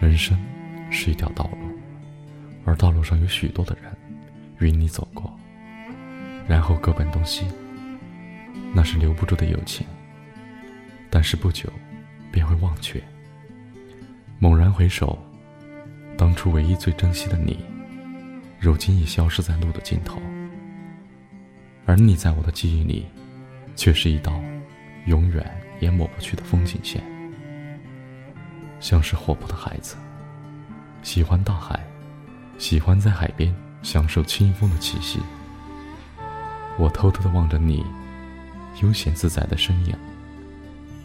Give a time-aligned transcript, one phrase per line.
[0.00, 0.38] 人生
[0.90, 1.58] 是一条道路，
[2.64, 3.90] 而道路上有许多的人
[4.58, 5.34] 与你走过，
[6.46, 7.46] 然后各奔东西。
[8.74, 9.86] 那是留不住的友情，
[11.08, 11.72] 但是不久
[12.30, 13.02] 便会忘却。
[14.38, 15.18] 猛然回首，
[16.18, 17.64] 当初唯一最珍惜的你，
[18.60, 20.20] 如今已消失在路的尽头。
[21.86, 23.06] 而你在我的记忆里，
[23.74, 24.38] 却是一道
[25.06, 25.50] 永远
[25.80, 27.02] 也抹不去的风景线。
[28.80, 29.96] 像是活泼的孩子，
[31.02, 31.84] 喜欢大海，
[32.58, 35.20] 喜欢在海边享受清风的气息。
[36.78, 37.84] 我偷偷的望着你，
[38.82, 39.96] 悠闲自在的身影，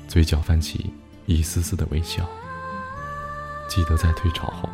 [0.07, 0.93] 嘴角泛起
[1.25, 2.27] 一丝丝的微笑。
[3.69, 4.69] 记得在退潮后，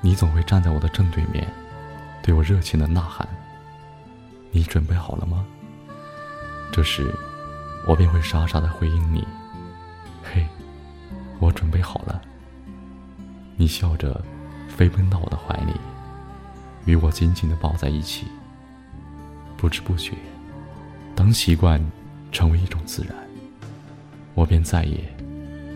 [0.00, 1.46] 你总会站在我的正对面，
[2.22, 3.28] 对我热情的呐喊
[4.50, 5.44] ：“你准备好了吗？”
[6.72, 7.14] 这时，
[7.86, 9.26] 我便会傻傻的回应你
[10.24, 10.46] ：“嘿。”
[11.38, 12.20] 我准备好了。
[13.56, 14.22] 你笑着
[14.68, 15.72] 飞奔到我的怀里，
[16.84, 18.26] 与我紧紧的抱在一起。
[19.56, 20.12] 不知不觉，
[21.14, 21.82] 当习惯
[22.30, 23.16] 成为一种自然，
[24.34, 24.98] 我便再也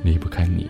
[0.04, 0.68] 离不开你。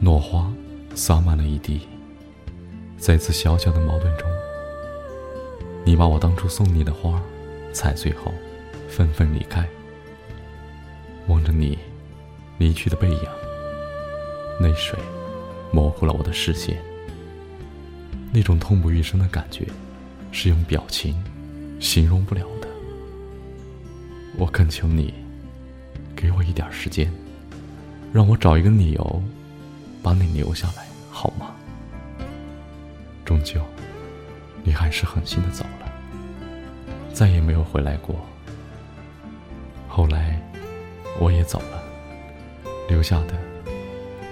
[0.00, 0.52] 落花
[0.94, 1.80] 洒满了一地，
[2.96, 4.28] 在此小小的矛盾中，
[5.84, 7.20] 你把我当初送你的花
[7.72, 8.32] 踩碎后，
[8.88, 9.68] 纷纷离开。
[11.28, 11.78] 望着你
[12.58, 13.20] 离去的背影，
[14.60, 14.98] 泪水
[15.70, 16.76] 模糊了我的视线。
[18.32, 19.66] 那种痛不欲生的感觉，
[20.30, 21.22] 是用表情
[21.78, 22.68] 形容不了的。
[24.36, 25.14] 我恳求你，
[26.16, 27.12] 给我一点时间，
[28.12, 29.22] 让我找一个理由，
[30.02, 31.54] 把你留下来，好吗？
[33.24, 33.60] 终究，
[34.64, 35.92] 你还是狠心的走了，
[37.12, 38.16] 再也没有回来过。
[39.88, 40.51] 后来。
[41.20, 41.82] 我也走了，
[42.88, 43.38] 留下的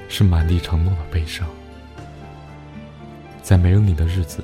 [0.09, 1.47] 是满地承诺的悲伤。
[3.43, 4.43] 在没有你的日子，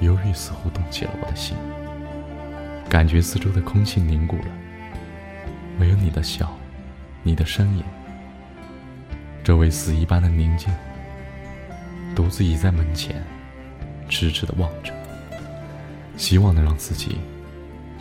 [0.00, 1.56] 忧郁似乎冻结了我的心，
[2.88, 4.46] 感觉四周的空气凝固了。
[5.78, 6.56] 没有你的笑，
[7.22, 7.84] 你的身影，
[9.42, 10.72] 周围死一般的宁静。
[12.14, 13.22] 独自倚在门前，
[14.08, 14.92] 痴痴的望着，
[16.16, 17.18] 希望能让自己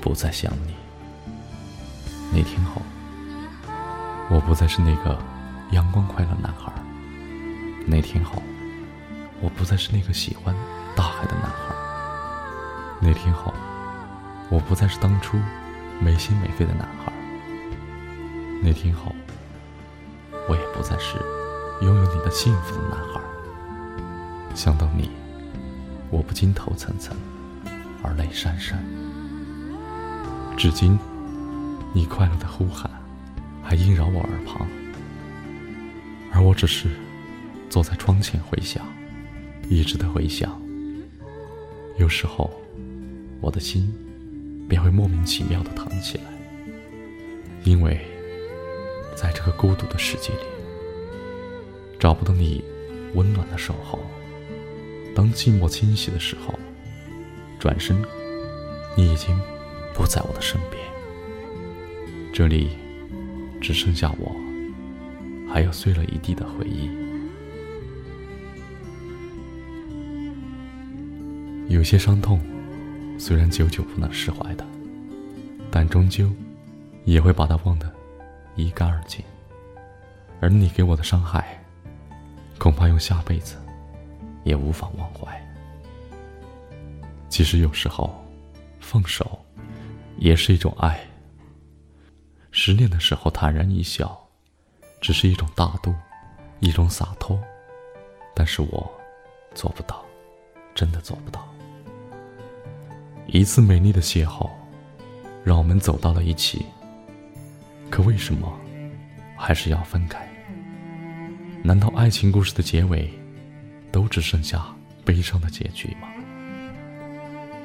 [0.01, 0.75] 不再想你。
[2.31, 2.81] 那天后。
[4.31, 5.19] 我不再是那个
[5.71, 6.71] 阳光快乐男孩。
[7.85, 8.41] 那天好，
[9.41, 10.55] 我不再是那个喜欢
[10.95, 11.75] 大海的男孩。
[13.01, 13.53] 那天好，
[14.47, 15.37] 我不再是当初
[15.99, 17.11] 没心没肺的男孩。
[18.63, 19.13] 那天好，
[20.47, 21.17] 我也不再是
[21.81, 23.19] 拥有你的幸福的男孩。
[24.55, 25.11] 想到你，
[26.09, 27.11] 我不禁头涔涔，
[28.01, 28.75] 而泪潸潸。
[30.55, 30.97] 至今，
[31.91, 32.89] 你快乐的呼喊。
[33.71, 34.67] 还萦绕我耳旁，
[36.29, 36.89] 而我只是
[37.69, 38.85] 坐在窗前回想，
[39.69, 40.61] 一直的回想。
[41.97, 42.51] 有时候，
[43.39, 43.89] 我的心
[44.67, 46.23] 便会莫名其妙的疼起来，
[47.63, 47.97] 因为
[49.15, 50.43] 在这个孤独的世界里，
[51.97, 52.61] 找不到你
[53.13, 53.97] 温暖的守候。
[55.15, 56.59] 当寂寞侵袭的时候，
[57.57, 57.95] 转身，
[58.97, 59.33] 你已经
[59.93, 60.83] 不在我的身边。
[62.33, 62.80] 这里。
[63.61, 64.35] 只剩下我，
[65.47, 66.89] 还有碎了一地的回忆。
[71.69, 72.41] 有些伤痛，
[73.17, 74.65] 虽然久久不能释怀的，
[75.69, 76.29] 但终究
[77.05, 77.89] 也会把它忘得
[78.55, 79.23] 一干二净。
[80.41, 81.63] 而你给我的伤害，
[82.57, 83.55] 恐怕用下辈子
[84.43, 85.29] 也无法忘怀。
[87.29, 88.25] 其实有时候，
[88.79, 89.39] 放手
[90.17, 90.99] 也是一种爱。
[92.51, 94.27] 失恋的时候坦然一笑，
[94.99, 95.95] 只是一种大度，
[96.59, 97.39] 一种洒脱。
[98.35, 98.91] 但是我
[99.53, 100.03] 做不到，
[100.75, 101.47] 真的做不到。
[103.27, 104.49] 一次美丽的邂逅，
[105.45, 106.65] 让我们走到了一起。
[107.89, 108.53] 可为什么
[109.37, 110.27] 还是要分开？
[111.63, 113.09] 难道爱情故事的结尾
[113.91, 114.65] 都只剩下
[115.05, 116.09] 悲伤的结局吗？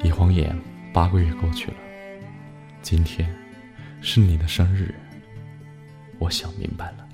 [0.04, 0.56] 一晃眼，
[0.92, 1.76] 八个月过去了，
[2.82, 3.45] 今天。
[4.08, 4.94] 是你的生日，
[6.20, 7.04] 我想明白了。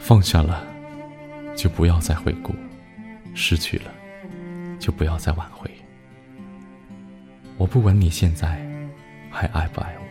[0.00, 0.66] 放下了，
[1.56, 2.52] 就不要再回顾；
[3.36, 3.84] 失去了，
[4.80, 5.70] 就不要再挽回。
[7.56, 8.60] 我不管你现在
[9.30, 10.02] 还爱不爱我，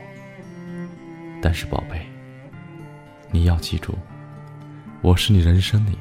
[1.42, 2.08] 但是宝贝，
[3.30, 3.94] 你要记住，
[5.02, 6.00] 我是你人生里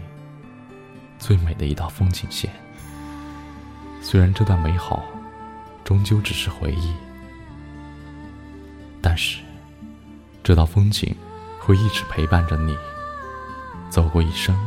[1.18, 2.48] 最美的一道风景线。
[4.00, 5.04] 虽然这段美好，
[5.82, 6.94] 终究只是回忆。
[9.02, 9.42] 但是，
[10.48, 11.14] 这道风景
[11.60, 12.74] 会一直陪伴着你，
[13.90, 14.58] 走过一生，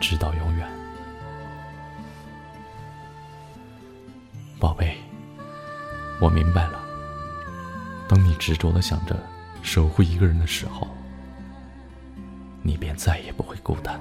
[0.00, 0.68] 直到永远。
[4.58, 4.98] 宝贝，
[6.20, 6.80] 我明白了。
[8.08, 9.16] 当你执着的想着
[9.62, 10.88] 守护一个人的时候，
[12.60, 14.00] 你便再也不会孤单。